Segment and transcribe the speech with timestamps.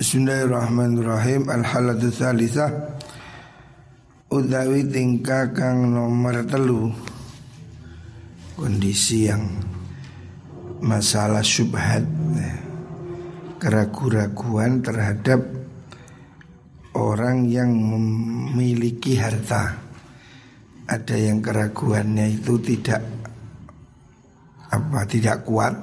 [0.00, 1.52] Bismillahirrahmanirrahim.
[1.52, 2.96] Al-halatu thalithah
[4.32, 6.88] Utawi tingkah kang nomor telu.
[8.56, 9.44] Kondisi yang
[10.80, 12.00] Masalah syubhat.
[13.60, 15.44] Keraguan-raguan terhadap
[16.96, 19.84] Orang yang memiliki harta.
[20.88, 23.04] Ada yang keraguannya itu tidak
[24.64, 25.76] Apa tidak kuat.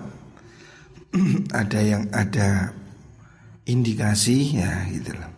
[1.62, 2.77] Ada yang ada
[3.68, 5.32] indikasi ya gitu loh.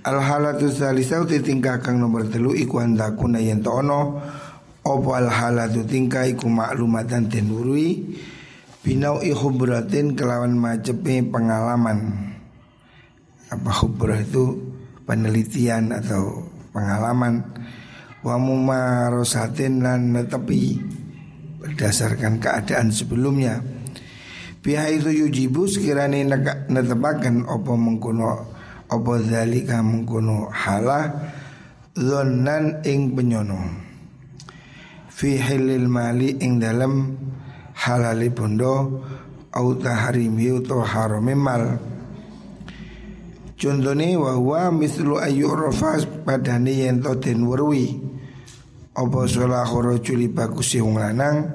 [0.00, 4.16] Al halatu salisa uti tingkah kang nomor telu iku antakuna yen ono.
[4.80, 8.16] Opo al halatu tingkah iku maklumatan den urui
[8.80, 12.32] binau ihubratin kelawan macepe pengalaman.
[13.52, 14.56] Apa hubrah itu
[15.04, 17.44] penelitian atau pengalaman.
[18.24, 20.80] Wa mumarosatin lan netepi
[21.60, 23.60] berdasarkan keadaan sebelumnya
[24.60, 26.36] Biha itu yujibu sekiranya
[26.68, 28.44] netepakan opo mengkuno
[28.92, 31.32] opo zalika mengkuno halah
[31.96, 33.56] zonan ing penyono.
[35.08, 37.16] Fi hilil mali ing dalam
[37.72, 39.00] halali bondo
[39.56, 41.64] au taharimi utawa harame mal.
[43.56, 47.96] Contohnya wa mislu ayu rofas padani to den werwi.
[48.92, 51.48] Apa salahu rajuli bagus wong lanang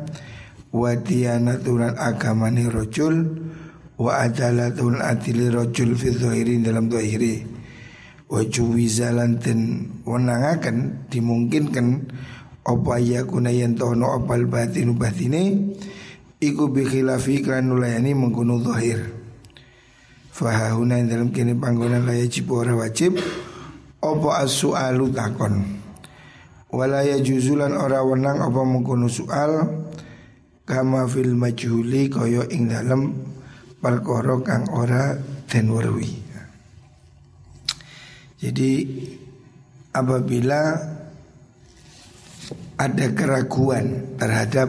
[0.75, 3.15] wa diyanatulan agamani rojul
[3.95, 7.47] wa adalatun adili rojul fi zahirin dalam zahiri
[8.27, 12.11] wa juwizalan ten wenangaken dimungkinkan
[12.67, 15.71] apa yakuna yen tono opal batinu batine
[16.43, 18.11] iku bi khilafi kan nulayani
[18.67, 18.99] zahir
[20.35, 23.15] dalam kini panggonan layajib ora wajib
[24.03, 25.63] apa as-su'alu takon.
[26.75, 29.63] Wala juzulan ora wenang apa mengkono soal
[30.65, 33.13] kama fil majhuli kaya ing dalem
[33.77, 35.13] perkara kang ora
[35.45, 36.11] den werwi.
[38.41, 38.71] Jadi
[39.93, 40.75] apabila
[42.75, 44.67] ada keraguan terhadap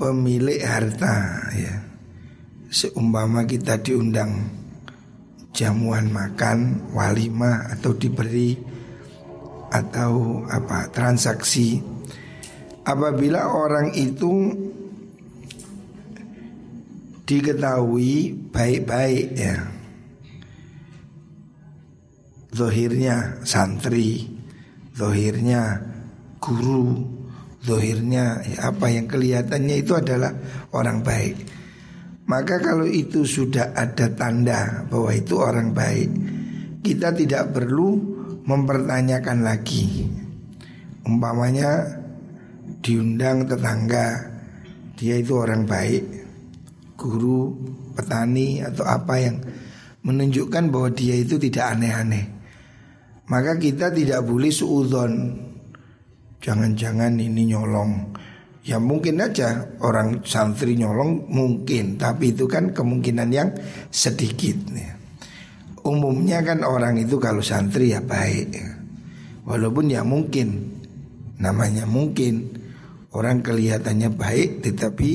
[0.00, 1.14] pemilik harta
[1.52, 1.74] ya
[2.72, 4.48] seumpama kita diundang
[5.52, 8.56] jamuan makan walimah atau diberi
[9.68, 11.97] atau apa transaksi
[12.88, 14.48] apabila orang itu
[17.28, 19.56] diketahui baik-baik ya.
[22.48, 24.24] Zohirnya santri
[24.96, 25.84] Zohirnya
[26.40, 27.04] guru
[27.60, 30.32] Zohirnya ya, apa yang kelihatannya itu adalah
[30.72, 31.36] orang baik.
[32.24, 36.08] Maka kalau itu sudah ada tanda bahwa itu orang baik
[36.80, 38.00] Kita tidak perlu
[38.48, 40.08] mempertanyakan lagi.
[41.04, 41.97] Umpamanya
[42.82, 44.38] diundang tetangga.
[44.98, 46.04] Dia itu orang baik
[46.98, 47.54] guru
[47.94, 49.38] petani atau apa yang
[50.02, 52.26] menunjukkan bahwa dia itu tidak aneh-aneh.
[53.30, 55.12] Maka kita tidak boleh suudon
[56.42, 58.16] jangan-jangan ini nyolong.
[58.66, 61.96] Ya mungkin aja orang santri nyolong mungkin.
[61.96, 63.50] Tapi itu kan kemungkinan yang
[63.88, 64.96] sedikit ya.
[65.88, 68.58] umumnya kan orang itu kalau santri ya baik.
[69.48, 70.76] Walaupun ya mungkin.
[71.38, 72.50] Namanya mungkin
[73.08, 75.10] Orang kelihatannya baik tetapi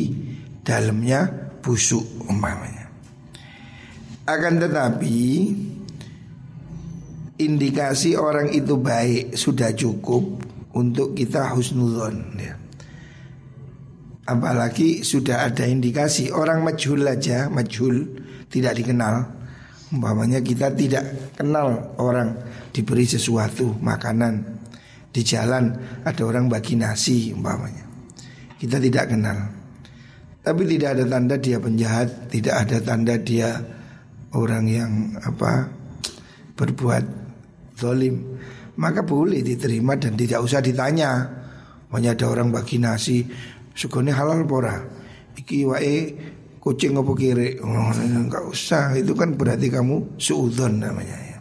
[0.66, 1.30] dalamnya
[1.62, 2.90] busuk umpamanya.
[4.26, 5.20] Akan tetapi
[7.38, 10.42] indikasi orang itu baik sudah cukup
[10.74, 12.56] untuk kita husnuzon ya.
[14.24, 18.08] Apalagi sudah ada indikasi orang majhul aja, majhul
[18.48, 19.28] tidak dikenal.
[19.92, 22.40] Umpamanya kita tidak kenal orang
[22.74, 24.64] diberi sesuatu makanan
[25.14, 27.83] di jalan ada orang bagi nasi umpamanya.
[28.64, 29.44] Kita tidak kenal.
[30.40, 33.60] Tapi tidak ada tanda dia penjahat, tidak ada tanda dia
[34.32, 35.68] orang yang apa
[36.56, 37.04] berbuat
[37.76, 38.40] zalim.
[38.80, 41.44] Maka boleh diterima dan tidak usah ditanya.
[41.92, 43.28] Hanya ada orang bagi nasi,
[43.76, 44.80] sugone halal pora.
[45.36, 45.96] Iki wae
[46.64, 51.38] kucing apa kiri oh, enggak usah itu kan berarti kamu suudon namanya ya.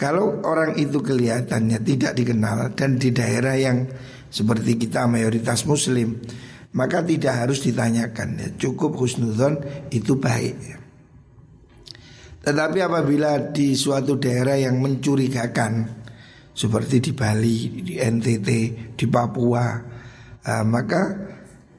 [0.00, 3.84] Kalau orang itu kelihatannya tidak dikenal dan di daerah yang
[4.28, 6.20] seperti kita mayoritas muslim,
[6.76, 8.48] maka tidak harus ditanyakan ya.
[8.60, 10.76] Cukup husnudon itu baik ya.
[12.38, 15.84] Tetapi apabila di suatu daerah yang mencurigakan
[16.54, 18.48] seperti di Bali, di NTT,
[18.96, 19.66] di Papua,
[20.42, 21.02] uh, maka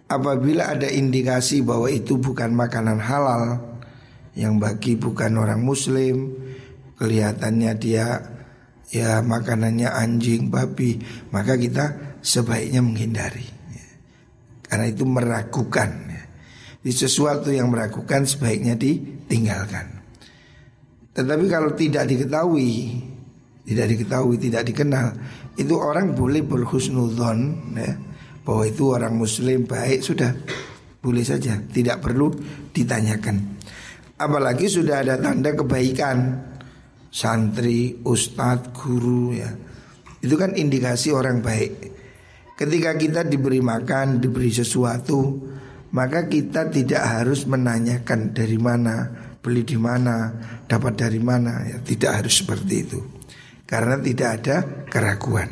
[0.05, 3.43] apabila ada indikasi bahwa itu bukan makanan halal
[4.37, 6.37] yang bagi bukan orang muslim,
[7.01, 8.07] kelihatannya dia
[8.93, 11.01] ya makanannya anjing, babi,
[11.33, 13.47] maka kita sebaiknya menghindari.
[14.69, 15.89] Karena itu meragukan.
[16.79, 18.95] Di sesuatu yang meragukan sebaiknya di,
[19.27, 19.99] tinggalkan.
[21.11, 22.95] Tetapi kalau tidak diketahui,
[23.67, 25.11] tidak diketahui, tidak dikenal,
[25.59, 27.39] itu orang boleh berhusnudzon
[27.75, 27.91] ya,
[28.47, 30.31] bahwa itu orang muslim baik sudah
[31.03, 32.31] boleh saja, tidak perlu
[32.71, 33.59] ditanyakan.
[34.15, 36.47] Apalagi sudah ada tanda kebaikan
[37.11, 39.51] santri, ustadz, guru ya.
[40.23, 41.98] Itu kan indikasi orang baik.
[42.59, 45.47] Ketika kita diberi makan, diberi sesuatu,
[45.95, 49.07] maka kita tidak harus menanyakan dari mana,
[49.39, 50.27] beli di mana,
[50.67, 52.99] dapat dari mana, ya tidak harus seperti itu.
[53.63, 54.55] Karena tidak ada
[54.91, 55.47] keraguan.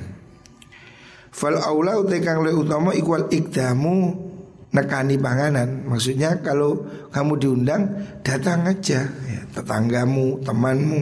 [1.31, 4.27] Fal aula utekang le utama ikwal ikdamu
[4.75, 5.87] nekani panganan.
[5.87, 6.83] Maksudnya kalau
[7.15, 7.83] kamu diundang
[8.19, 11.01] datang aja ya, tetanggamu, temanmu.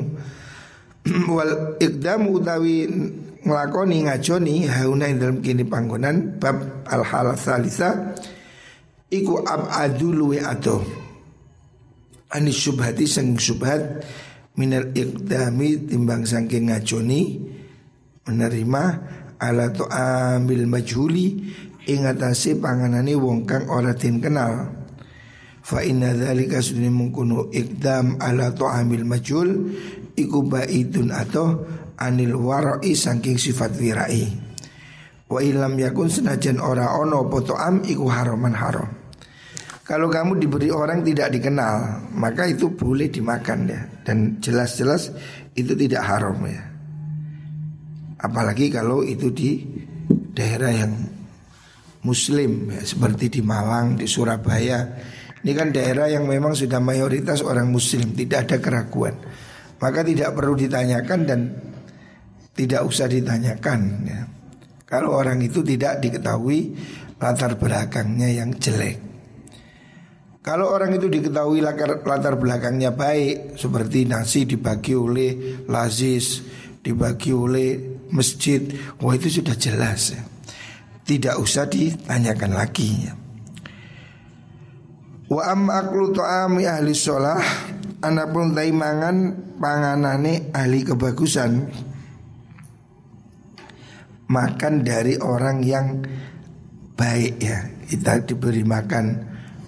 [1.33, 2.85] Wal ikdamu utawi
[3.45, 8.17] ngelakoni ngajoni hauna ing dalam kini panggonan bab al hal salisa
[9.13, 10.81] iku abadu luwe ato
[12.33, 14.01] ani syubhati sang syubhat
[14.57, 17.21] minal ikdami timbang sangking ngajoni
[18.25, 18.83] menerima
[19.37, 21.45] ala to ambil majhuli
[21.85, 24.73] ingatasi panganani wong kang ora tin kenal.
[25.65, 29.49] Fa inna dzalika sunni mungkunu ikdam ala to ambil majhul
[30.13, 31.65] iku baidun atau
[31.99, 34.25] anil warai saking sifat wirai.
[35.25, 38.89] Wa ilam yakun senajan ora ono poto am iku haraman haram.
[39.85, 43.81] Kalau kamu diberi orang tidak dikenal maka itu boleh dimakan ya.
[44.05, 45.13] Dan jelas-jelas
[45.57, 46.61] itu tidak haram ya.
[48.21, 49.61] Apalagi kalau itu di
[50.33, 50.93] daerah yang
[52.05, 54.85] muslim ya, seperti di Malang di Surabaya.
[55.45, 59.13] Ini kan daerah yang memang sudah mayoritas orang muslim tidak ada keraguan.
[59.77, 61.39] Maka tidak perlu ditanyakan dan
[62.55, 64.21] tidak usah ditanyakan ya.
[64.87, 66.71] Kalau orang itu tidak diketahui
[67.19, 69.05] latar belakangnya yang jelek.
[70.45, 71.57] Kalau orang itu diketahui
[72.05, 76.45] latar belakangnya baik Seperti nasi dibagi oleh lazis
[76.85, 78.61] Dibagi oleh masjid
[79.01, 80.21] Wah itu sudah jelas ya.
[81.01, 83.13] Tidak usah ditanyakan lagi ya.
[85.33, 87.41] Wa am aklu ta'ami ahli sholah
[88.05, 89.17] Anapun taimangan
[89.57, 91.73] panganane ahli kebagusan
[94.29, 96.01] makan dari orang yang
[96.97, 97.59] baik ya.
[97.85, 99.05] Kita diberi makan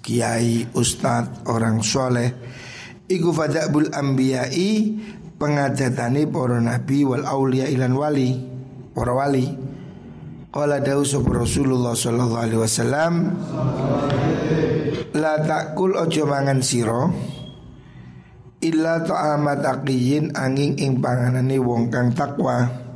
[0.02, 2.30] kiai, ustadz, orang soleh.
[3.08, 4.98] Iku fadabul ambiyai
[5.38, 8.32] pengadatani para nabi wal aulia ilan wali,
[8.92, 9.46] para wali.
[10.48, 13.14] Qala dausub Rasulullah sallallahu alaihi wasallam
[15.12, 17.12] La takul ojo mangan siro
[18.64, 22.87] Illa ta'amat aqiyin angin ing panganani wong kang takwa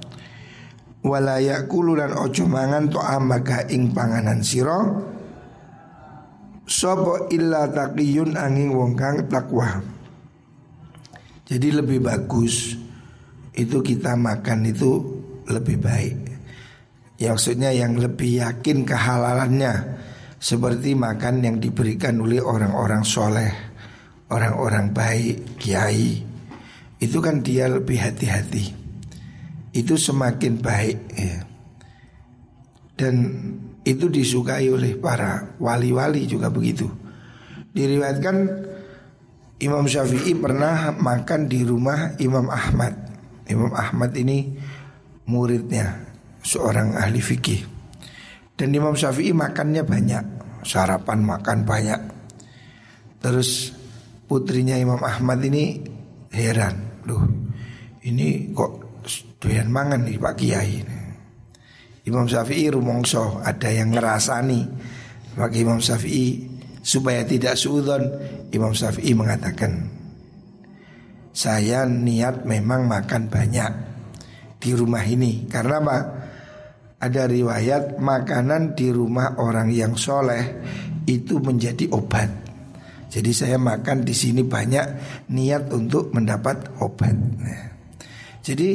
[1.02, 5.10] walaya kululan ojo mangan to amaga ing panganan siro
[6.70, 9.82] sopo illa takiyun angin wong kang takwa.
[11.52, 12.80] Jadi lebih bagus
[13.52, 14.92] itu kita makan itu
[15.52, 16.18] lebih baik.
[17.20, 20.00] Ya maksudnya yang lebih yakin kehalalannya.
[20.42, 23.52] Seperti makan yang diberikan oleh orang-orang soleh
[24.32, 26.18] orang-orang baik kiai.
[26.98, 28.81] Itu kan dia lebih hati-hati
[29.72, 31.38] itu semakin baik ya.
[32.96, 33.16] Dan
[33.82, 36.86] itu disukai oleh para wali-wali juga begitu.
[37.72, 38.38] Diriwayatkan
[39.64, 42.94] Imam Syafi'i pernah makan di rumah Imam Ahmad.
[43.50, 44.54] Imam Ahmad ini
[45.26, 45.98] muridnya
[46.46, 47.66] seorang ahli fikih.
[48.54, 50.26] Dan Imam Syafi'i makannya banyak,
[50.62, 52.02] sarapan makan banyak.
[53.22, 53.74] Terus
[54.30, 55.82] putrinya Imam Ahmad ini
[56.30, 57.26] heran, loh
[58.02, 58.81] ini kok
[59.42, 60.78] doyan mangan nih Pak Kiai.
[62.06, 64.62] Imam Syafi'i rumongso ada yang ngerasani
[65.38, 66.50] bagi Imam Syafi'i
[66.82, 68.02] supaya tidak suudon
[68.54, 70.02] Imam Syafi'i mengatakan
[71.32, 73.72] saya niat memang makan banyak
[74.62, 75.98] di rumah ini karena apa?
[77.02, 80.62] Ada riwayat makanan di rumah orang yang soleh
[81.10, 82.30] itu menjadi obat.
[83.10, 84.86] Jadi saya makan di sini banyak
[85.34, 87.18] niat untuk mendapat obat.
[87.18, 87.64] Nah,
[88.46, 88.70] jadi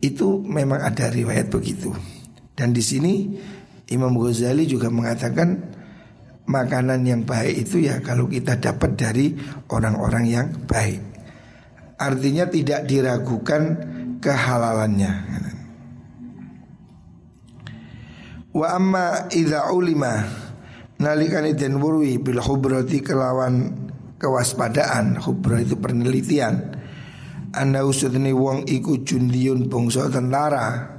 [0.00, 1.92] itu memang ada riwayat begitu.
[2.56, 3.32] Dan di sini
[3.92, 5.60] Imam Ghazali juga mengatakan
[6.48, 9.36] makanan yang baik itu ya kalau kita dapat dari
[9.70, 11.00] orang-orang yang baik.
[12.00, 13.62] Artinya tidak diragukan
[14.24, 15.12] kehalalannya.
[18.50, 20.26] Wa amma idza ulima
[20.98, 23.88] nalikani den wurwi bil hubrati kelawan
[24.20, 26.69] kewaspadaan, hubra itu penelitian
[27.50, 30.98] anda usutni wong iku jundiun bongso tentara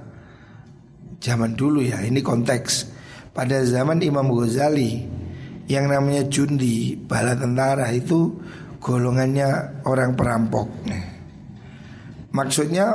[1.22, 2.92] Zaman dulu ya ini konteks
[3.32, 5.06] Pada zaman Imam Ghazali
[5.72, 8.36] Yang namanya jundi bala tentara itu
[8.82, 10.68] golongannya orang perampok.
[12.34, 12.88] Maksudnya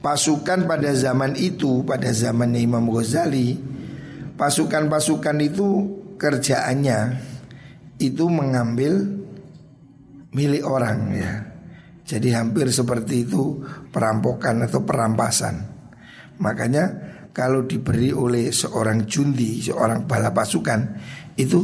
[0.00, 3.60] pasukan pada zaman itu, pada zaman Imam Ghazali,
[4.40, 5.68] pasukan-pasukan itu
[6.16, 7.20] kerjaannya
[8.00, 9.20] itu mengambil
[10.32, 11.49] milik orang ya.
[12.10, 13.62] Jadi hampir seperti itu
[13.94, 15.62] perampokan atau perampasan.
[16.42, 16.84] Makanya
[17.30, 20.98] kalau diberi oleh seorang jundi, seorang bala pasukan,
[21.38, 21.62] itu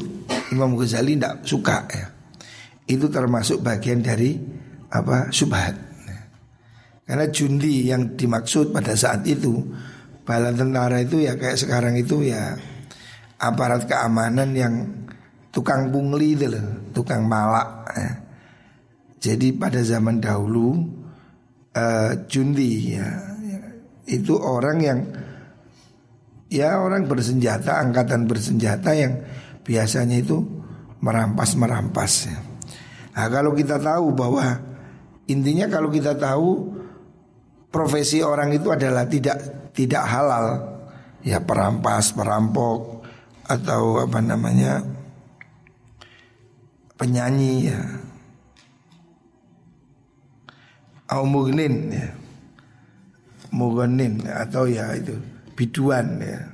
[0.54, 2.06] Imam Ghazali tidak suka ya.
[2.86, 4.38] Itu termasuk bagian dari
[4.94, 5.74] apa subhat.
[7.06, 9.62] Karena jundi yang dimaksud pada saat itu
[10.26, 12.54] bala tentara itu ya kayak sekarang itu ya
[13.38, 14.74] aparat keamanan yang
[15.50, 17.90] tukang pungli itu loh, tukang malak.
[17.94, 18.25] Ya.
[19.26, 20.86] Jadi pada zaman dahulu
[21.74, 23.10] uh, jundi ya,
[23.42, 23.60] ya
[24.06, 24.98] itu orang yang
[26.46, 29.18] ya orang bersenjata, angkatan bersenjata yang
[29.66, 30.46] biasanya itu
[31.02, 32.38] merampas-merampas ya.
[33.18, 34.62] Nah, kalau kita tahu bahwa
[35.26, 36.70] intinya kalau kita tahu
[37.74, 39.42] profesi orang itu adalah tidak
[39.74, 40.46] tidak halal,
[41.26, 43.02] ya perampas, perampok
[43.42, 44.86] atau apa namanya
[46.94, 48.05] penyanyi ya.
[51.16, 52.12] Au mugnin ya.
[53.56, 55.16] Mugnin atau ya itu
[55.56, 56.44] biduan ya.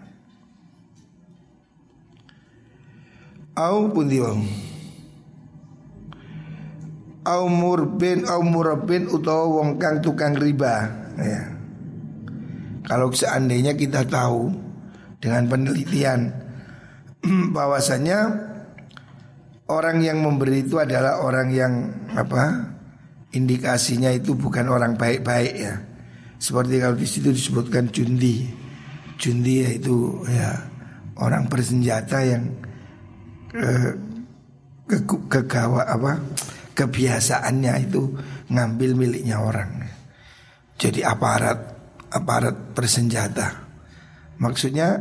[3.58, 4.46] Au pundi wong.
[7.26, 10.86] Au murbin au murabin utawa wong kang tukang riba
[11.18, 11.42] ya.
[12.86, 14.50] Kalau seandainya kita tahu
[15.18, 16.30] dengan penelitian
[17.56, 18.30] bahwasanya
[19.70, 21.72] orang yang memberi itu adalah orang yang
[22.14, 22.71] apa
[23.32, 25.74] indikasinya itu bukan orang baik-baik ya.
[26.36, 28.48] Seperti kalau di situ disebutkan jundi.
[29.16, 30.50] Jundi yaitu ya
[31.20, 32.42] orang bersenjata yang
[33.54, 33.90] eh,
[34.88, 34.98] ke,
[35.30, 36.18] kegawa apa
[36.74, 38.02] kebiasaannya itu
[38.50, 39.70] ngambil miliknya orang.
[40.76, 41.58] Jadi aparat
[42.12, 43.62] aparat bersenjata.
[44.42, 44.98] Maksudnya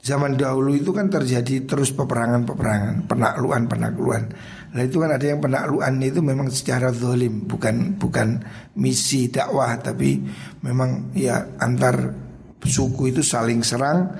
[0.00, 4.32] zaman dahulu itu kan terjadi terus peperangan-peperangan, penaklukan-penaklukan.
[4.70, 8.38] Nah itu kan ada yang penaklukan itu memang secara zolim, bukan bukan
[8.78, 10.22] misi dakwah, tapi
[10.62, 12.14] memang ya antar
[12.62, 14.14] suku itu saling serang,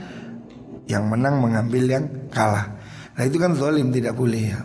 [0.90, 2.04] yang menang mengambil yang
[2.35, 2.66] kalah.
[3.14, 4.59] Nah itu kan zolim tidak boleh ya.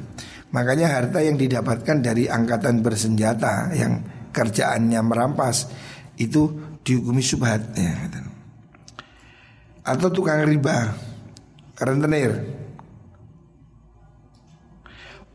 [0.49, 4.01] Makanya harta yang didapatkan dari angkatan bersenjata yang
[4.33, 5.69] kerjaannya merampas
[6.17, 6.49] itu
[6.81, 7.93] dihukumi subhat ya.
[9.85, 10.97] Atau tukang riba
[11.77, 12.54] rentenir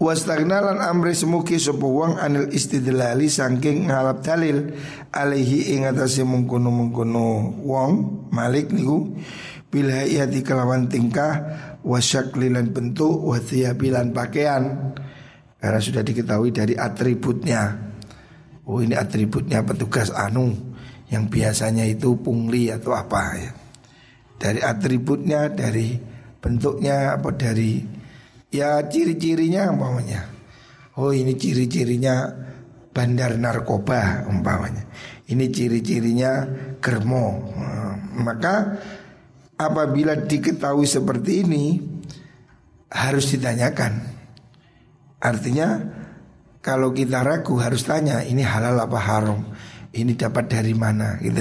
[0.00, 4.72] Wastagnalan amri semuki sapa wong anil istidlali saking ngalap dalil.
[5.12, 7.92] Alaihi ing atase mengkono-mengkono wong
[8.32, 9.12] malik niku
[9.76, 11.44] ia kelawan tingkah
[11.84, 14.96] wasyaklilan bentuk wathiyabilan pakaian.
[15.60, 17.92] Karena sudah diketahui dari atributnya.
[18.64, 20.56] Oh ini atributnya petugas anu
[21.12, 23.52] yang biasanya itu pungli atau apa ya.
[24.40, 25.92] Dari atributnya dari
[26.40, 27.99] bentuknya apa dari
[28.50, 30.26] Ya ciri-cirinya umpamanya.
[30.98, 32.34] Oh ini ciri-cirinya
[32.90, 34.90] bandar narkoba umpamanya.
[35.30, 36.46] Ini ciri-cirinya
[36.82, 37.54] germo.
[37.54, 38.76] Nah, Maka
[39.54, 41.64] apabila diketahui seperti ini
[42.90, 44.02] Harus ditanyakan.
[45.22, 45.78] Artinya
[46.58, 49.46] kalau kita ragu harus tanya ini halal apa haram?
[49.94, 51.14] Ini dapat dari mana?
[51.22, 51.38] Gitu.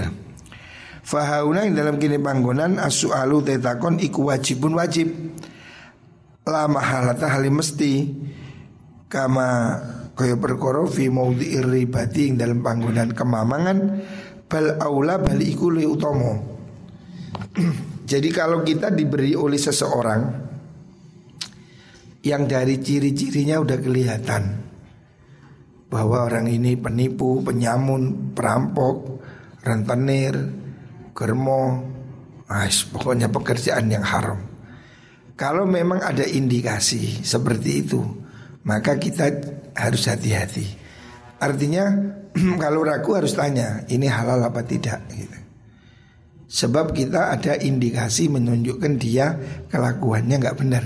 [1.02, 5.10] Fahauna yang dalam kini panggonan As-su'alu tetakon iku wajibun wajib
[6.50, 8.10] la mahalata halim mesti
[9.06, 9.78] kama
[10.18, 13.78] kaya perkara fi maudhi'ir ribati dalam panggonan kemamangan
[14.50, 16.34] bal aula bal iku utama
[18.12, 20.22] jadi kalau kita diberi oleh seseorang
[22.26, 24.44] yang dari ciri-cirinya udah kelihatan
[25.90, 29.24] bahwa orang ini penipu, penyamun, perampok,
[29.66, 30.38] rentenir,
[31.18, 31.82] germo,
[32.46, 34.49] ah, pokoknya pekerjaan yang haram.
[35.40, 38.04] Kalau memang ada indikasi seperti itu,
[38.68, 39.32] maka kita
[39.72, 40.68] harus hati-hati.
[41.40, 41.88] Artinya
[42.64, 45.40] kalau ragu harus tanya, ini halal apa tidak gitu.
[46.50, 49.40] Sebab kita ada indikasi menunjukkan dia
[49.72, 50.86] kelakuannya nggak benar.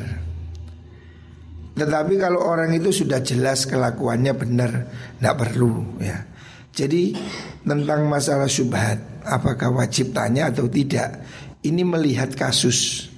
[1.73, 4.71] Tetapi kalau orang itu sudah jelas kelakuannya benar,
[5.17, 6.29] nggak perlu ya.
[6.69, 7.17] Jadi
[7.65, 11.25] tentang masalah syubhat, apakah wajib tanya atau tidak,
[11.65, 13.12] ini melihat kasus.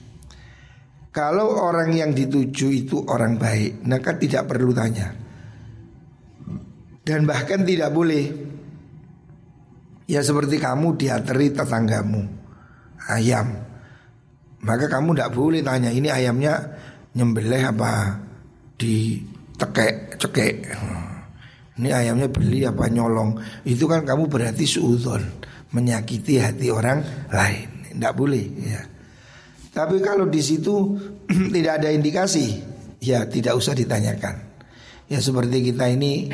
[1.16, 5.16] Kalau orang yang dituju itu orang baik, maka tidak perlu tanya.
[7.08, 8.28] Dan bahkan tidak boleh.
[10.12, 12.20] Ya seperti kamu diateri tetanggamu
[13.08, 13.48] ayam.
[14.60, 16.76] Maka kamu tidak boleh tanya ini ayamnya
[17.16, 18.20] nyembelih apa
[18.76, 19.24] di
[19.56, 20.56] tekek cekek.
[21.80, 23.36] Ini ayamnya beli apa nyolong
[23.68, 25.20] Itu kan kamu berarti suudon
[25.76, 28.95] Menyakiti hati orang lain Tidak boleh ya
[29.76, 30.96] Tapi kalau di situ
[31.54, 32.64] tidak ada indikasi
[33.04, 34.40] Ya tidak usah ditanyakan
[35.12, 36.32] Ya seperti kita ini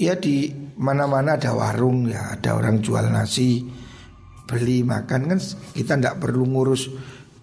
[0.00, 0.48] Ya di
[0.80, 3.68] mana-mana ada warung ya Ada orang jual nasi
[4.48, 5.38] Beli makan kan
[5.76, 6.88] kita tidak perlu ngurus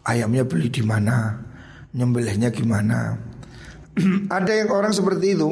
[0.09, 1.37] Ayamnya beli di mana
[1.93, 3.13] Nyembelihnya gimana
[4.41, 5.49] Ada yang orang seperti itu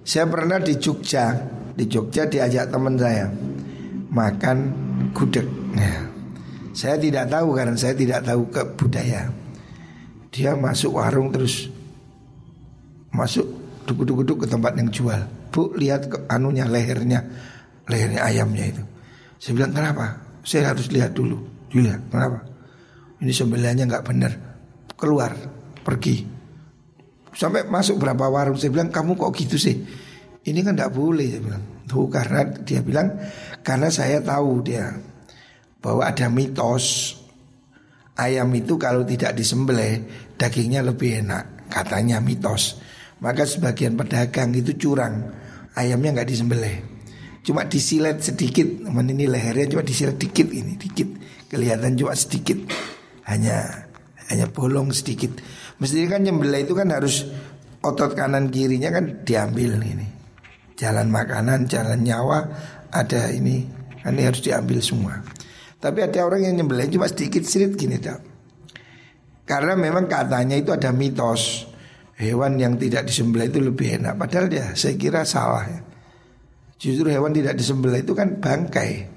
[0.00, 1.36] saya pernah di Jogja,
[1.76, 3.30] di Jogja diajak teman saya
[4.10, 4.58] makan
[5.14, 5.46] gudeg.
[5.76, 6.09] Ya.
[6.80, 9.28] Saya tidak tahu karena saya tidak tahu ke budaya.
[10.32, 11.68] Dia masuk warung terus
[13.12, 13.44] masuk
[13.84, 15.20] duduk-duduk ke tempat yang jual.
[15.52, 17.20] Bu lihat ke anunya lehernya,
[17.84, 18.82] lehernya ayamnya itu.
[19.36, 20.24] Saya bilang kenapa?
[20.40, 21.68] Saya harus lihat dulu.
[21.68, 22.48] Julia, kenapa?
[23.20, 24.32] Ini sembelihannya nggak benar.
[24.96, 25.36] Keluar,
[25.84, 26.24] pergi.
[27.36, 29.76] Sampai masuk berapa warung saya bilang kamu kok gitu sih?
[30.48, 31.64] Ini kan tidak boleh saya bilang.
[31.84, 33.20] Tuh karena dia bilang
[33.60, 35.09] karena saya tahu dia
[35.80, 37.16] bahwa ada mitos
[38.20, 40.04] ayam itu kalau tidak disembelih
[40.36, 42.80] dagingnya lebih enak katanya mitos.
[43.20, 45.28] Maka sebagian pedagang itu curang
[45.76, 46.76] ayamnya nggak disembelih.
[47.40, 51.08] Cuma disilet sedikit, teman ini lehernya cuma disilet dikit ini, dikit
[51.48, 52.60] kelihatan cuma sedikit,
[53.24, 53.88] hanya
[54.28, 55.40] hanya bolong sedikit.
[55.80, 57.24] Mestinya kan nyembelih itu kan harus
[57.80, 60.04] otot kanan kirinya kan diambil ini.
[60.76, 62.44] Jalan makanan, jalan nyawa
[62.92, 63.64] ada ini,
[64.04, 65.20] kan ini harus diambil semua.
[65.80, 68.20] Tapi ada orang yang nyembelih cuma sedikit sedikit gini tak.
[69.48, 71.66] Karena memang katanya itu ada mitos
[72.20, 74.14] hewan yang tidak disembelih itu lebih enak.
[74.20, 75.80] Padahal dia saya kira salah ya.
[76.76, 79.08] Justru hewan tidak disembelih itu kan bangkai.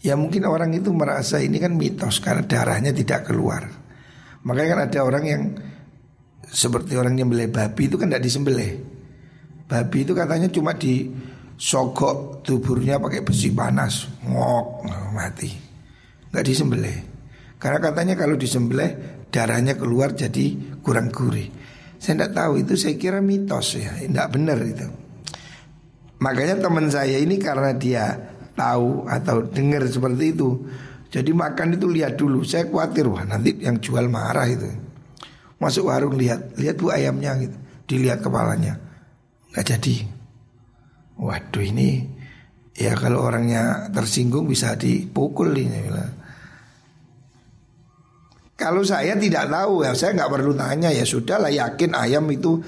[0.00, 3.68] Ya mungkin orang itu merasa ini kan mitos karena darahnya tidak keluar.
[4.44, 5.42] Makanya kan ada orang yang
[6.48, 8.80] seperti orang beli babi itu kan tidak disembelih.
[9.68, 10.76] Babi itu katanya cuma
[11.60, 15.52] disogok tuburnya pakai besi panas, ngok mati,
[16.32, 16.98] nggak disembelih.
[17.60, 21.52] Karena katanya kalau disembelih darahnya keluar jadi kurang gurih.
[22.00, 24.88] Saya tidak tahu itu saya kira mitos ya, tidak benar itu.
[26.24, 28.16] Makanya teman saya ini karena dia
[28.56, 30.64] tahu atau dengar seperti itu,
[31.12, 32.40] jadi makan itu lihat dulu.
[32.40, 34.64] Saya khawatir wah nanti yang jual marah itu.
[35.60, 37.56] Masuk warung lihat, lihat bu ayamnya gitu.
[37.84, 38.80] Dilihat kepalanya.
[39.52, 40.19] Nggak jadi.
[41.20, 42.00] Waduh ini
[42.72, 45.92] ya kalau orangnya tersinggung bisa dipukul ini.
[48.56, 52.60] Kalau saya tidak tahu ya saya nggak perlu tanya ya sudah lah yakin ayam itu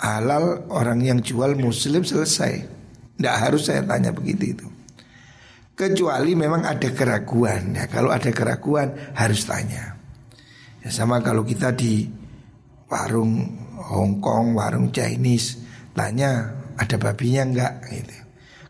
[0.00, 2.80] halal orang yang jual muslim selesai.
[3.20, 4.66] Tidak harus saya tanya begitu itu.
[5.76, 9.96] Kecuali memang ada keraguan ya Kalau ada keraguan harus tanya
[10.84, 12.04] ya, Sama kalau kita di
[12.84, 13.48] warung
[13.80, 15.56] Hong Kong, warung Chinese
[15.96, 17.72] Tanya ada babinya enggak?
[17.92, 18.16] Gitu.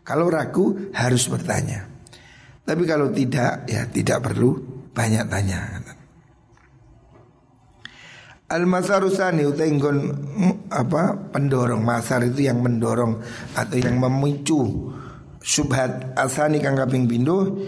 [0.03, 1.87] Kalau ragu harus bertanya.
[2.67, 4.59] Tapi kalau tidak ya tidak perlu
[4.91, 5.79] banyak tanya.
[8.51, 10.11] Al-masarusani utenggon
[10.67, 11.79] apa pendorong.
[11.79, 13.23] Masar itu yang mendorong
[13.55, 14.91] atau yang memicu
[15.39, 17.63] subhat asani kang kaping pindho.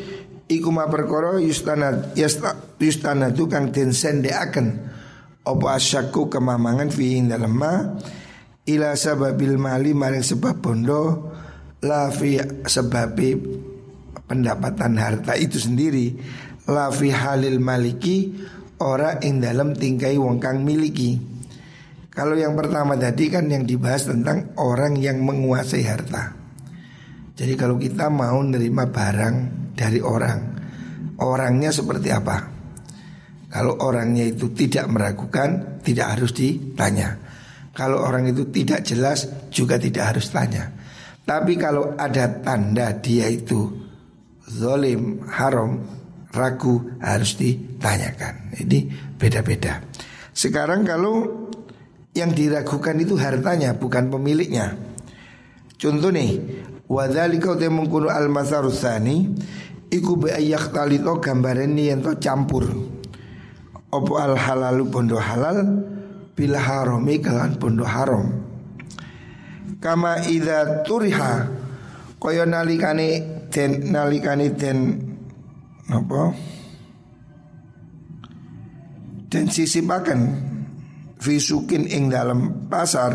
[0.51, 4.91] Iku ma perkara yustana yasta yustana tu kang den sendeaken.
[5.43, 7.73] Asyaku kemamangan fi ing dalem ma
[8.69, 11.31] ila sababil mali maring sebab bondo
[11.83, 13.35] la fi sebabi
[14.23, 16.15] pendapatan harta itu sendiri
[16.71, 18.31] la fi halil maliki
[18.79, 21.33] ora ing dalam tingkai wong kang miliki
[22.13, 26.37] kalau yang pertama tadi kan yang dibahas tentang orang yang menguasai harta.
[27.33, 29.35] Jadi kalau kita mau nerima barang
[29.73, 30.39] dari orang,
[31.17, 32.37] orangnya seperti apa?
[33.49, 37.17] Kalau orangnya itu tidak meragukan, tidak harus ditanya.
[37.73, 40.69] Kalau orang itu tidak jelas, juga tidak harus tanya.
[41.25, 43.65] Tapi kalau ada tanda dia itu
[44.45, 45.81] zolim, haram,
[46.29, 48.53] ragu, harus ditanyakan.
[48.61, 48.79] Ini
[49.17, 49.81] beda-beda.
[50.29, 51.49] Sekarang kalau
[52.13, 54.77] yang diragukan itu hartanya, bukan pemiliknya.
[55.81, 56.37] Contoh nih,
[56.93, 59.33] Wadzalika te mengkuno al masarusani
[59.89, 62.69] iku be ayak talito gambareni yang campur.
[63.93, 65.63] Opo al halalu bondo halal
[66.33, 68.29] bila harami kelan bondo haram.
[69.77, 71.49] Kama ida turiha
[72.17, 74.77] kaya nalikane den nalikane den
[75.91, 76.33] apa?
[79.29, 80.19] Den sisipaken
[81.19, 83.11] visukin ing dalam pasar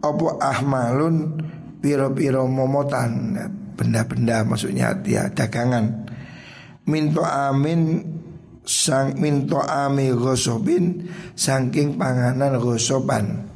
[0.00, 1.36] opo ahmalun
[1.82, 3.36] piro-piro momotan
[3.76, 6.08] benda-benda maksudnya dia dagangan
[6.88, 8.04] minto amin
[8.70, 13.50] sang minto ami gosobin saking panganan gosoban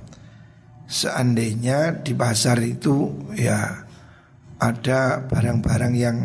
[0.90, 3.86] seandainya di pasar itu ya
[4.58, 6.16] ada barang-barang yang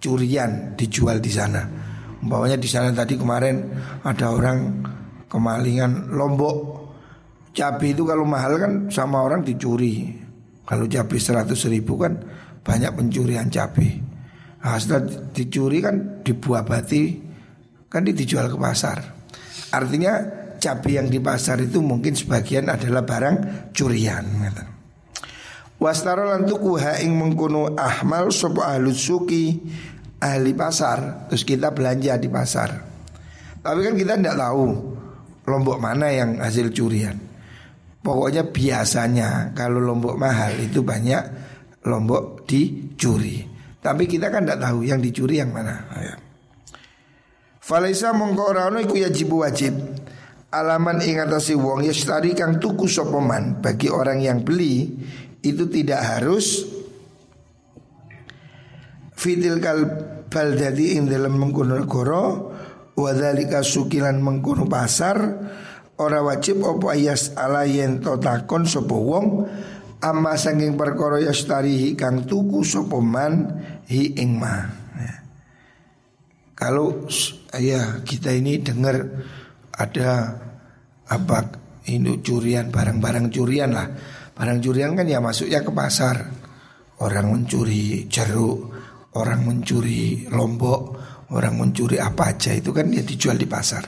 [0.00, 1.60] curian dijual di sana.
[2.24, 3.68] Umpamanya di sana tadi kemarin
[4.00, 4.80] ada orang
[5.28, 6.56] kemalingan lombok
[7.52, 10.08] cabai itu kalau mahal kan sama orang dicuri.
[10.64, 12.16] Kalau cabai 100 ribu kan
[12.64, 13.98] banyak pencurian cabai.
[14.62, 16.62] Nah, setelah dicuri kan dibuah
[17.92, 19.04] kan dijual ke pasar.
[19.68, 20.12] Artinya
[20.56, 23.36] cabai yang di pasar itu mungkin sebagian adalah barang
[23.76, 24.24] curian.
[25.76, 29.60] Wastaro lantuku ing mengkuno ahmal sopo ahlu suki
[30.22, 32.70] ahli pasar terus kita belanja di pasar.
[33.60, 34.64] Tapi kan kita tidak tahu
[35.44, 37.18] lombok mana yang hasil curian.
[38.02, 41.22] Pokoknya biasanya kalau lombok mahal itu banyak
[41.86, 43.42] lombok dicuri.
[43.82, 45.82] Tapi kita kan tidak tahu yang dicuri yang mana.
[47.62, 49.78] Falaisa mongko ora ono iku yajib wajib.
[50.50, 54.90] Alaman ingatasi wong yastari kang tuku sopoman bagi orang yang beli
[55.40, 56.66] itu tidak harus
[59.16, 59.78] fitil kal
[60.26, 62.36] baldadi ing dalam mengkono negara
[62.98, 65.16] wadhalika sukilan mengkono pasar
[66.02, 69.48] ora wajib opo ayas ala yen takon sapa wong
[70.02, 74.81] amma saking perkara yastarihi kang tuku sapa man hi ing ma.
[76.62, 77.10] Kalau
[77.58, 79.02] ya kita ini dengar
[79.74, 80.30] ada
[81.10, 81.38] apa
[81.90, 83.90] ini curian barang-barang curian lah.
[84.32, 86.16] Barang curian kan ya masuknya ke pasar.
[87.02, 88.70] Orang mencuri jeruk
[89.18, 90.94] Orang mencuri lombok
[91.34, 93.82] Orang mencuri apa aja Itu kan ya dijual di pasar.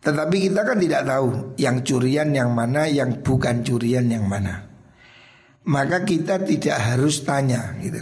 [0.00, 4.64] Tetapi kita kan tidak tahu Yang curian yang mana Yang bukan curian yang mana.
[5.68, 8.00] Maka kita tidak harus tanya gitu.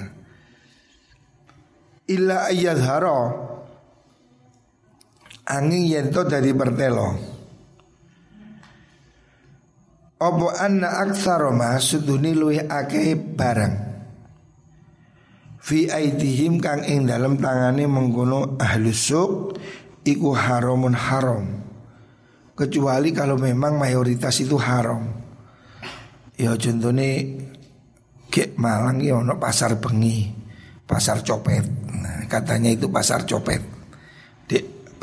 [2.11, 3.52] Illa haro
[5.43, 7.19] Angin yento dari pertelo.
[10.23, 13.75] Opo anna aksaro ma suduni luwih akeh barang?
[15.59, 19.31] Fi aidihim kang ing dalam tangane mengkono ahlus suk
[20.03, 21.47] Iku haramun haram.
[22.59, 25.07] Kecuali kalau memang mayoritas itu haram.
[26.35, 27.23] Ya contohnya
[28.33, 30.27] Kayak Malang ya ono pasar bengi
[30.83, 31.63] Pasar copet.
[32.03, 33.72] Nah, Katanya itu pasar copet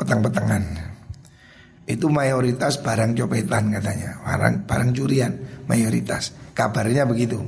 [0.00, 0.90] petang-petangan.
[1.84, 4.24] Itu mayoritas barang copetan katanya.
[4.24, 5.32] Barang barang curian
[5.68, 6.32] mayoritas.
[6.56, 7.42] Kabarnya begitu.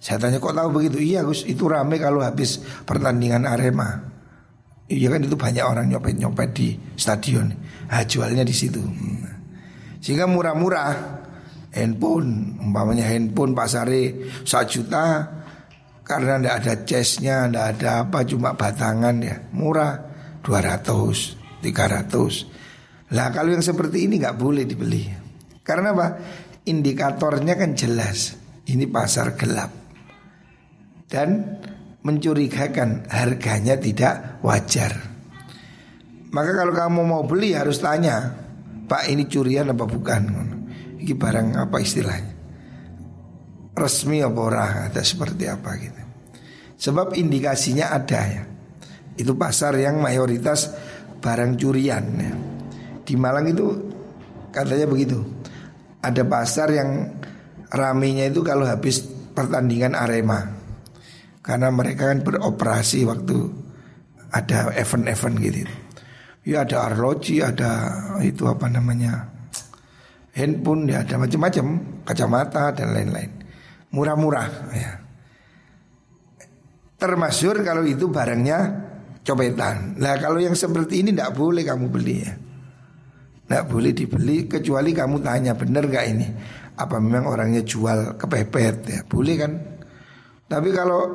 [0.00, 1.02] Saya tanya kok tahu begitu?
[1.02, 4.06] Iya Gus itu rame kalau habis pertandingan Arema.
[4.86, 7.50] Iya kan itu banyak orang nyopet nyopet di stadion.
[7.90, 8.80] Nah, jualnya di situ.
[10.00, 11.18] Sehingga murah-murah.
[11.76, 15.28] Handphone umpamanya handphone pasare satu juta
[16.00, 19.36] karena tidak ada chestnya tidak ada apa cuma batangan ya.
[19.52, 19.92] Murah
[20.40, 22.66] 200 300
[23.14, 25.06] lah kalau yang seperti ini nggak boleh dibeli.
[25.62, 26.08] Karena apa?
[26.66, 28.34] Indikatornya kan jelas.
[28.66, 29.70] Ini pasar gelap.
[31.06, 31.62] Dan
[32.02, 34.90] mencurigakan harganya tidak wajar.
[36.34, 38.34] Maka kalau kamu mau beli harus tanya,
[38.90, 40.22] Pak ini curian apa bukan?
[40.98, 42.34] Ini barang apa istilahnya?
[43.76, 46.02] Resmi apa ora ada seperti apa gitu.
[46.76, 48.42] Sebab indikasinya ada ya.
[49.14, 50.74] Itu pasar yang mayoritas
[51.26, 52.34] barang curian ya.
[53.02, 53.66] Di Malang itu
[54.54, 55.18] katanya begitu.
[55.98, 57.18] Ada pasar yang
[57.74, 59.02] ramenya itu kalau habis
[59.34, 60.54] pertandingan Arema.
[61.42, 63.50] Karena mereka kan beroperasi waktu
[64.30, 65.66] ada event-event gitu.
[66.46, 67.90] Ya ada arloji, ada
[68.22, 69.26] itu apa namanya
[70.30, 71.66] handphone, ya ada macam-macam,
[72.06, 73.30] kacamata dan lain-lain.
[73.90, 74.92] Murah-murah ya.
[76.96, 78.85] Termasuk kalau itu barangnya
[79.26, 79.98] copetan.
[79.98, 82.32] Nah kalau yang seperti ini tidak boleh kamu beli ya.
[83.46, 86.26] Tidak boleh dibeli kecuali kamu tanya benar gak ini
[86.82, 89.52] Apa memang orangnya jual kepepet ya Boleh kan
[90.50, 91.06] Tapi kalau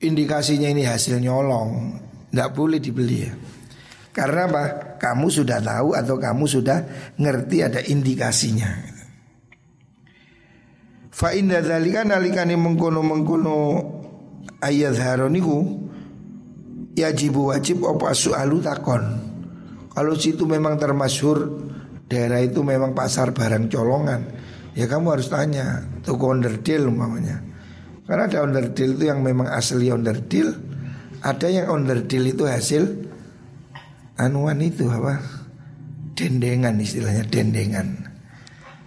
[0.00, 2.00] indikasinya ini hasil nyolong
[2.32, 3.32] Tidak boleh dibeli ya
[4.16, 4.62] Karena apa?
[4.96, 6.78] Kamu sudah tahu atau kamu sudah
[7.20, 8.72] ngerti ada indikasinya
[11.12, 13.58] Fa inda dzalika nalikane mengkono-mengkono
[14.64, 15.91] ayat haroniku
[16.92, 19.32] yajibu wajib apa soalu takon
[19.92, 21.68] kalau situ memang termasyur
[22.08, 24.20] daerah itu memang pasar barang colongan,
[24.72, 27.44] ya kamu harus tanya toko onderdil umpamanya.
[28.08, 30.48] Karena ada onderdil itu yang memang asli onderdil,
[31.20, 32.84] ada yang onderdil itu hasil
[34.16, 35.20] anuan itu apa?
[36.16, 37.88] Dendengan istilahnya dendengan.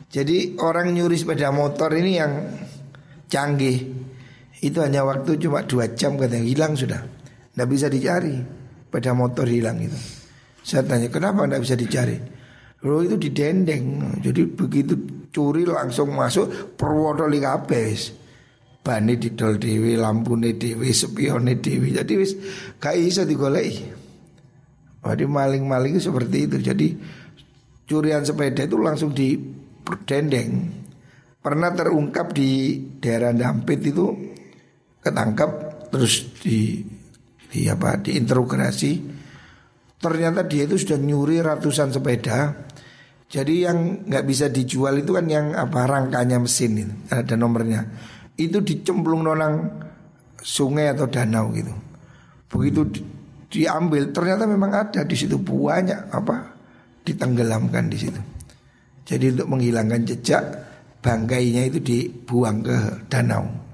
[0.10, 2.34] Jadi orang nyuri sepeda motor ini yang
[3.30, 3.78] canggih
[4.62, 7.02] itu hanya waktu cuma dua jam katanya hilang sudah,
[7.56, 8.36] tidak bisa dicari
[8.92, 9.96] sepeda motor hilang itu.
[10.60, 12.18] Saya tanya kenapa tidak bisa dicari
[12.86, 14.94] Loh itu didendeng Jadi begitu
[15.34, 18.14] curi langsung masuk perwodoli kabeh wis.
[18.86, 21.92] Bani didol dewi, lampune dewi, sepione dewi.
[21.98, 22.38] Jadi wis
[22.78, 23.90] gak iso digoleki.
[25.02, 26.58] Jadi maling-maling seperti itu.
[26.62, 26.88] Jadi
[27.90, 29.34] curian sepeda itu langsung di
[30.06, 30.70] dendeng.
[31.42, 34.06] Pernah terungkap di daerah Dampit itu
[35.02, 35.50] ketangkap
[35.90, 36.86] terus di
[37.56, 38.92] di apa diinterogasi
[40.04, 42.68] ternyata dia itu sudah nyuri ratusan sepeda
[43.26, 47.82] jadi yang nggak bisa dijual itu kan yang apa rangkanya mesin itu ada nomornya.
[48.38, 49.66] Itu dicemplung nonang
[50.38, 51.74] sungai atau danau gitu.
[52.54, 53.02] Begitu di,
[53.50, 56.54] diambil ternyata memang ada di situ banyak apa
[57.02, 58.22] ditenggelamkan di situ.
[59.06, 60.44] Jadi untuk menghilangkan jejak
[61.02, 62.78] bangkainya itu dibuang ke
[63.10, 63.65] danau.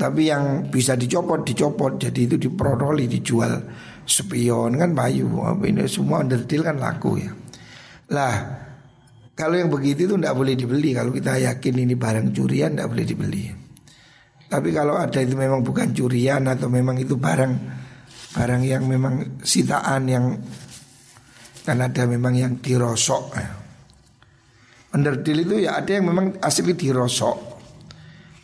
[0.00, 3.52] Tapi yang bisa dicopot dicopot jadi itu diprotoli dijual
[4.08, 5.28] spion kan payu.
[5.60, 7.28] Ini semua underdeal kan laku ya.
[8.16, 8.34] Lah
[9.36, 10.96] kalau yang begitu itu tidak boleh dibeli.
[10.96, 13.44] Kalau kita yakin ini barang curian tidak boleh dibeli.
[14.48, 17.52] Tapi kalau ada itu memang bukan curian atau memang itu barang
[18.40, 20.24] barang yang memang sitaan yang
[21.60, 23.36] kan ada memang yang dirosok.
[24.96, 27.49] Underdeal itu ya ada yang memang asli dirosok.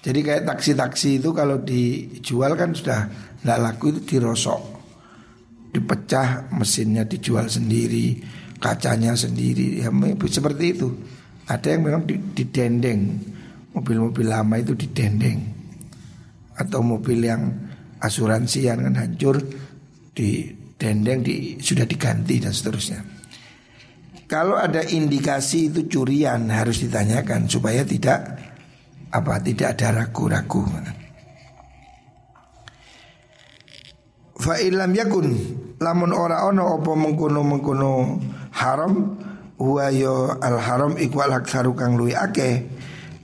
[0.06, 3.10] Jadi kayak taksi-taksi itu kalau dijual kan sudah
[3.42, 4.78] tidak laku itu dirosok.
[5.74, 8.22] Dipecah mesinnya dijual sendiri
[8.60, 9.82] kacanya sendiri.
[9.84, 9.90] Ya
[10.30, 10.88] seperti itu.
[11.46, 13.00] Ada yang memang didendeng.
[13.76, 15.38] Mobil-mobil lama itu didendeng.
[16.56, 17.52] Atau mobil yang
[18.00, 19.36] asuransi yang kan hancur
[20.16, 23.00] didendeng di sudah diganti dan seterusnya.
[24.26, 28.45] Kalau ada indikasi itu curian harus ditanyakan supaya tidak
[29.22, 30.62] apa tidak ada ragu-ragu.
[34.36, 35.26] Fa ilam yakun
[35.80, 37.92] lamun ora ono opo mengkono mengkono
[38.52, 39.16] haram
[39.56, 42.12] huwa yo al haram iku al aktsaru kang luwi.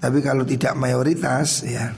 [0.02, 1.92] Tapi kalau tidak mayoritas ya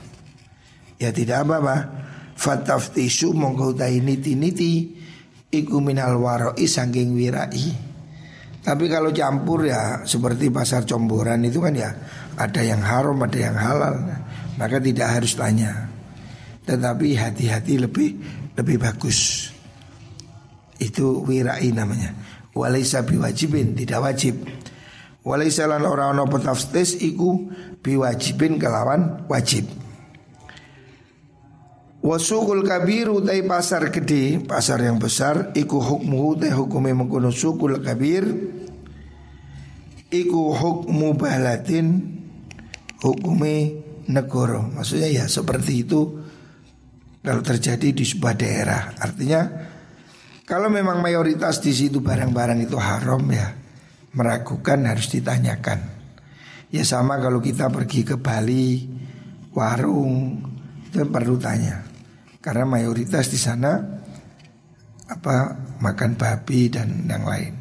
[0.98, 2.02] ya tidak apa-apa.
[2.34, 4.90] Fataftisu mongko utahi niti-niti
[5.54, 7.94] iku minal waroi sangking wirai.
[8.64, 11.94] Tapi kalau campur ya seperti pasar comboran itu kan ya
[12.36, 13.96] ada yang haram ada yang halal.
[14.54, 15.90] Maka tidak harus tanya.
[16.64, 18.08] Tetapi hati-hati lebih
[18.54, 19.50] lebih bagus.
[20.78, 22.14] Itu wirai namanya
[22.54, 24.46] walaisa biwajibin tidak wajib
[25.26, 27.50] walaisa lan ora ana petaftis iku
[27.82, 29.66] biwajibin kelawan wajib
[32.04, 38.28] Wasukul kabiru tai pasar gede Pasar yang besar Iku hukmu tai hukumnya mengkono sukul kabir
[40.12, 42.04] Iku hukmu balatin
[43.04, 46.00] Hukumnya negoro Maksudnya ya seperti itu
[47.20, 49.72] Kalau terjadi di sebuah daerah Artinya
[50.44, 53.64] kalau memang mayoritas di situ barang-barang itu haram ya
[54.14, 55.80] meragukan harus ditanyakan.
[56.68, 58.84] Ya sama kalau kita pergi ke Bali,
[59.54, 60.42] warung
[60.84, 61.80] itu perlu tanya.
[62.44, 63.78] Karena mayoritas di sana
[65.08, 65.34] apa
[65.80, 67.54] makan babi dan yang lain.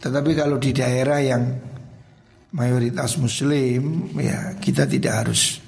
[0.00, 1.42] Tetapi kalau di daerah yang
[2.52, 5.58] mayoritas muslim ya kita tidak harus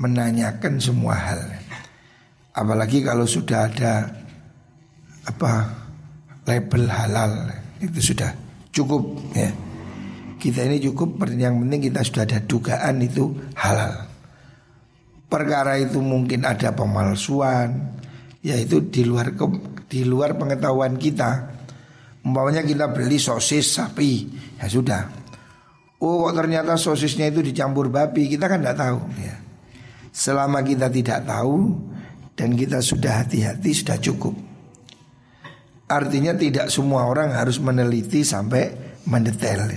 [0.00, 1.40] menanyakan semua hal.
[2.52, 4.08] Apalagi kalau sudah ada
[5.22, 5.52] apa
[6.48, 7.32] label halal
[7.78, 8.32] itu sudah
[8.74, 9.04] cukup
[9.36, 9.52] ya.
[10.42, 14.10] Kita ini cukup yang penting kita sudah ada dugaan itu halal.
[15.30, 17.94] Perkara itu mungkin ada pemalsuan,
[18.42, 19.46] yaitu di luar ke,
[19.86, 21.46] di luar pengetahuan kita.
[22.26, 24.28] Umpamanya kita beli sosis sapi,
[24.58, 25.21] ya sudah.
[26.02, 29.38] Oh kok ternyata sosisnya itu dicampur babi, kita kan tidak tahu ya.
[30.10, 31.78] Selama kita tidak tahu
[32.34, 34.34] dan kita sudah hati-hati sudah cukup.
[35.86, 39.70] Artinya tidak semua orang harus meneliti sampai mendetail.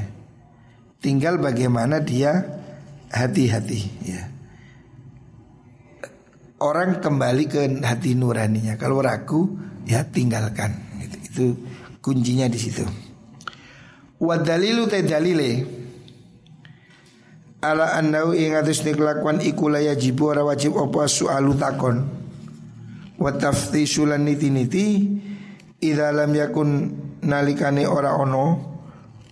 [0.98, 2.42] Tinggal bagaimana dia
[3.14, 4.24] hati-hati ya.
[6.58, 8.80] Orang kembali ke hati nuraninya.
[8.82, 10.74] Kalau ragu ya tinggalkan.
[11.22, 11.54] Itu,
[12.02, 12.82] kuncinya di situ.
[14.24, 15.75] Wadalilu te dalile
[17.66, 21.98] ala annau ing atus kelakuan iku la ora wajib apa soalu takon.
[23.16, 24.88] Wa taftishu niti-niti
[25.86, 26.70] Idza yakun
[27.22, 28.46] nalikane ora ono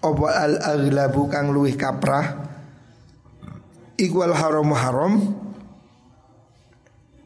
[0.03, 2.25] apa al aglabu kang luwih kaprah
[3.95, 5.13] ikwal haram haram.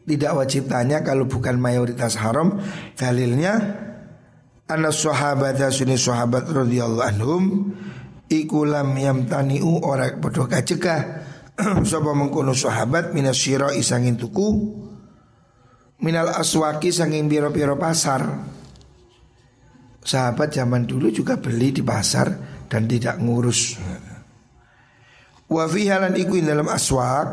[0.08, 2.62] Tidak wajib tanya kalau bukan mayoritas haram.
[2.96, 3.60] Dalilnya
[4.64, 7.42] anas sahabat sunni sahabat radhiyallahu anhum
[8.28, 11.00] iku lam yamtaniu ora padha kacegah
[11.88, 14.48] sapa mengkono sahabat minas syira isangin tuku
[15.98, 18.54] minal aswaki sanging biro-biro pasar.
[19.98, 22.32] Sahabat zaman dulu juga beli di pasar
[22.70, 23.76] dan tidak ngurus.
[25.48, 27.28] Wa fi halan iku dalam aswak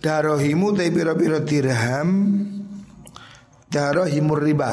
[0.00, 2.08] Darohimu te pira-pira dirham
[3.68, 4.72] Darohimur riba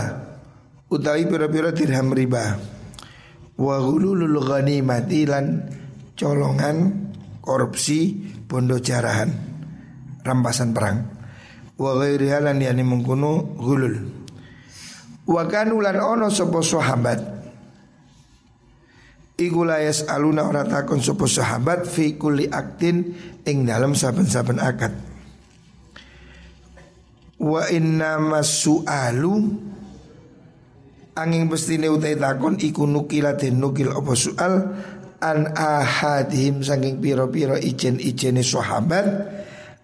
[0.87, 2.72] Utawi pira-pira dirham riba
[3.53, 5.45] Wa hululul ghanimati lan
[6.17, 6.77] colongan
[7.39, 8.17] korupsi
[8.49, 9.29] bondo jarahan
[10.25, 10.97] rampasan perang.
[11.77, 14.23] Wa ghairi halan yani mengkuno gulul
[15.27, 17.19] wa kanulan ono sapa sahabat.
[19.33, 24.93] Iku layas aluna ora takon sapa sahabat fi kulli aktin ing dalam saben-saben akad.
[27.41, 29.33] Wa inna masu'alu
[31.13, 34.53] angin bestine utai takon iku nukila den nukil apa soal
[35.23, 39.05] an ahadihim saking piro-piro ijen-ijene sahabat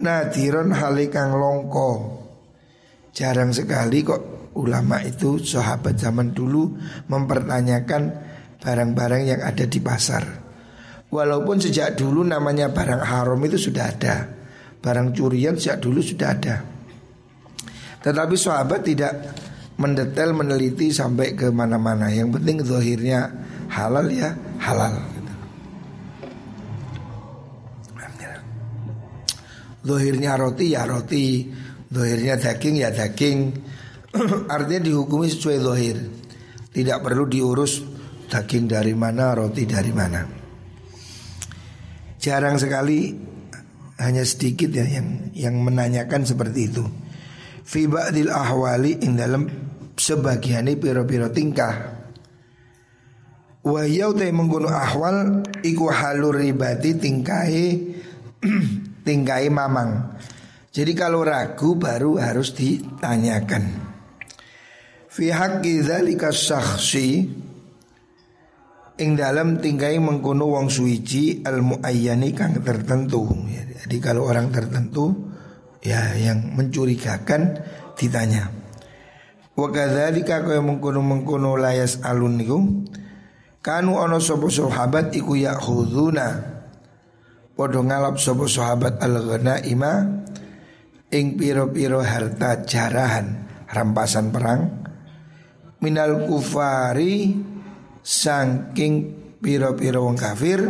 [0.01, 2.19] nadiron halikang longko.
[3.15, 6.75] Jarang sekali kok ulama itu sahabat zaman dulu
[7.07, 8.01] mempertanyakan
[8.59, 10.23] barang-barang yang ada di pasar.
[11.09, 14.15] Walaupun sejak dulu namanya barang haram itu sudah ada.
[14.79, 16.55] Barang curian sejak dulu sudah ada.
[17.99, 19.13] Tetapi sahabat tidak
[19.79, 22.11] mendetail meneliti sampai ke mana-mana.
[22.11, 23.31] Yang penting zahirnya
[23.71, 24.93] halal ya halal.
[29.79, 31.47] Zahirnya roti ya roti,
[31.87, 33.39] zahirnya daging ya daging.
[34.53, 35.97] Artinya dihukumi sesuai zahir.
[36.69, 37.81] Tidak perlu diurus
[38.27, 40.21] daging dari mana, roti dari mana.
[42.19, 43.15] Jarang sekali
[44.03, 46.83] hanya sedikit ya yang yang menanyakan seperti itu.
[47.63, 49.68] Fi ba'dil ahwali dalam
[49.99, 51.99] sebagian piro-piro tingkah.
[53.59, 57.59] Wa yau te mengguno ahwal iku halur ribati tingkai
[59.07, 60.15] tingkai mamang.
[60.71, 63.91] Jadi kalau ragu baru harus ditanyakan.
[65.11, 67.27] Fi haqqi dzalika syakhsi
[69.03, 73.27] ing dalam tinggai mengkono wong suici al muayyani kang tertentu.
[73.83, 75.11] Jadi kalau orang tertentu
[75.83, 77.59] ya yang mencurigakan
[77.99, 78.58] ditanya.
[79.59, 82.87] Wa kadzalika kaya mengkono-mengkono layas alun niku
[83.59, 86.27] kanu ana sapa sahabat iku yakhuduna
[87.59, 89.19] padha ngalap sapa sahabat al
[89.67, 90.23] ima
[91.11, 94.79] ing piro-piro harta jarahan rampasan perang
[95.83, 97.35] minal kufari
[97.99, 98.93] saking
[99.43, 100.63] pira-pira wong kafir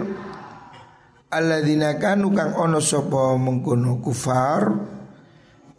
[1.29, 4.97] alladzina kanu kang ono sapa mengkono kufar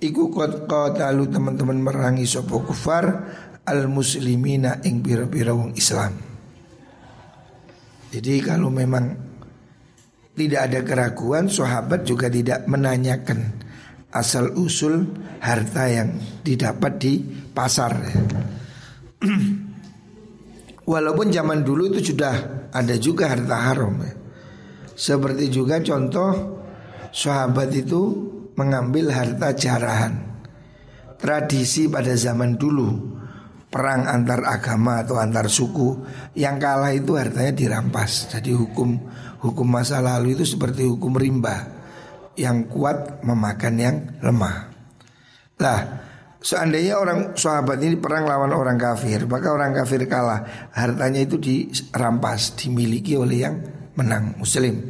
[0.00, 3.04] iku qad qatalu teman-teman merangi sapa kufar
[3.64, 6.16] al muslimina ing pira-pira wong Islam
[8.10, 9.28] jadi kalau memang
[10.34, 13.60] tidak ada keraguan sahabat juga tidak menanyakan
[14.10, 15.06] asal usul
[15.38, 17.12] harta yang didapat di
[17.52, 17.92] pasar
[20.90, 23.94] Walaupun zaman dulu itu sudah ada juga harta haram.
[24.98, 26.58] Seperti juga contoh
[27.14, 28.29] sahabat itu
[28.60, 30.28] mengambil harta jarahan.
[31.20, 33.20] Tradisi pada zaman dulu
[33.68, 36.00] Perang antar agama atau antar suku
[36.32, 38.32] Yang kalah itu hartanya dirampas.
[38.32, 38.96] Jadi hukum
[39.44, 41.68] hukum masa lalu itu seperti hukum rimba
[42.40, 44.56] Yang kuat memakan yang lemah.
[45.60, 45.80] Lah
[46.40, 52.56] Seandainya orang sahabat ini perang lawan orang kafir, maka orang kafir kalah, hartanya itu dirampas,
[52.56, 53.60] dimiliki oleh yang
[53.92, 54.80] menang muslim.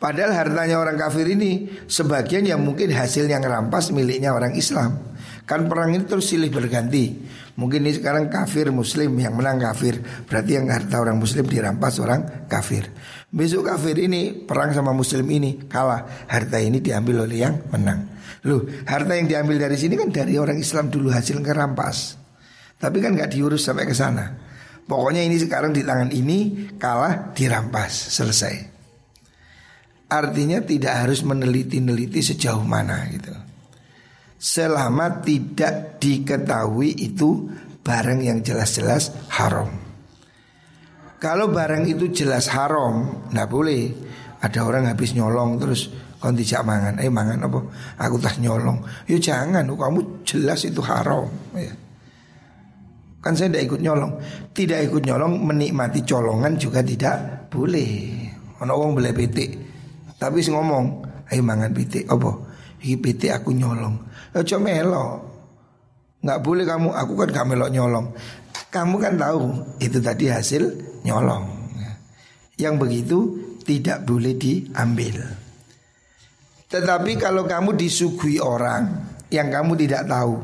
[0.00, 4.96] Padahal hartanya orang kafir ini sebagian yang mungkin hasil yang rampas miliknya orang Islam.
[5.44, 7.20] Kan perang ini terus silih berganti.
[7.60, 12.48] Mungkin ini sekarang kafir muslim yang menang kafir, berarti yang harta orang muslim dirampas orang
[12.48, 12.88] kafir.
[13.28, 18.08] Besok kafir ini perang sama muslim ini kalah, harta ini diambil oleh yang menang.
[18.48, 22.16] Loh, harta yang diambil dari sini kan dari orang Islam dulu hasil kerampas.
[22.80, 24.32] Tapi kan nggak diurus sampai ke sana.
[24.88, 28.69] Pokoknya ini sekarang di tangan ini kalah dirampas, selesai.
[30.10, 33.30] Artinya tidak harus meneliti-neliti sejauh mana gitu.
[34.40, 37.46] Selama tidak diketahui itu
[37.86, 39.70] barang yang jelas-jelas haram.
[41.20, 43.82] Kalau barang itu jelas haram, nggak boleh.
[44.40, 47.60] Ada orang habis nyolong terus Kon tidak mangan, eh mangan apa?
[48.04, 48.84] Aku tak nyolong.
[49.08, 51.32] Ya jangan, kamu jelas itu haram.
[51.56, 51.72] Ya.
[53.24, 54.20] Kan saya tidak ikut nyolong.
[54.52, 58.20] Tidak ikut nyolong menikmati colongan juga tidak boleh.
[58.60, 59.69] Ono wong boleh pitik.
[60.20, 61.00] Tapi sih ngomong,
[61.32, 62.28] ayo mangan pitik apa?
[62.84, 63.96] Iki pitik aku nyolong.
[64.44, 65.24] Cuma melo.
[66.20, 68.12] Nggak boleh kamu, aku kan gak melok nyolong.
[68.68, 69.40] Kamu kan tahu
[69.80, 70.62] itu tadi hasil
[71.08, 71.48] nyolong.
[72.60, 73.18] Yang begitu
[73.64, 75.16] tidak boleh diambil.
[76.68, 80.38] Tetapi kalau kamu disuguhi orang yang kamu tidak tahu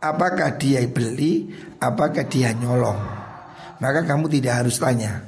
[0.00, 1.52] apakah dia beli,
[1.82, 2.96] apakah dia nyolong,
[3.82, 5.20] maka kamu tidak harus tanya.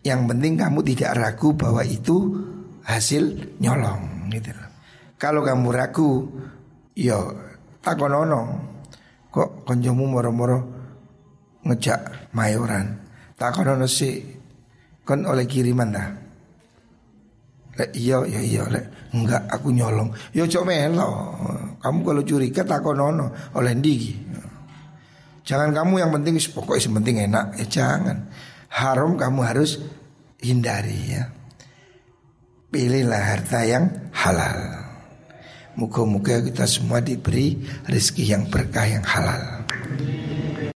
[0.00, 2.16] Yang penting kamu tidak ragu bahwa itu
[2.84, 4.52] hasil nyolong gitu.
[5.16, 6.10] Kalau kamu ragu,
[6.96, 7.32] yo
[7.80, 8.72] takonono.
[9.34, 10.58] Kok konjomu moro-moro
[11.66, 13.02] ngejak mayoran.
[13.34, 14.22] Takonono sih
[15.02, 16.08] kon oleh kiriman dah.
[17.74, 20.14] Lek iya ya iya lek enggak aku nyolong.
[20.30, 21.08] Yo cok melo.
[21.82, 24.14] Kamu kalau curiga takonono oleh ndigi.
[25.44, 27.46] Jangan kamu yang penting pokoknya yang penting enak.
[27.58, 28.16] Ya jangan.
[28.70, 29.82] Haram kamu harus
[30.40, 31.26] hindari ya.
[32.74, 34.58] Pilihlah harta yang halal.
[35.78, 37.54] Muka-muka kita semua diberi
[37.86, 39.62] rezeki yang berkah yang halal.